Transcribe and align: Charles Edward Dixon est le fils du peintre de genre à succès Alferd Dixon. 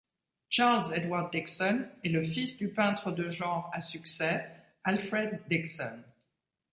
Charles 0.49 0.91
Edward 0.93 1.29
Dixon 1.31 1.87
est 2.03 2.09
le 2.09 2.23
fils 2.23 2.57
du 2.57 2.69
peintre 2.69 3.11
de 3.11 3.29
genre 3.29 3.69
à 3.71 3.81
succès 3.81 4.49
Alferd 4.83 5.39
Dixon. 5.47 6.01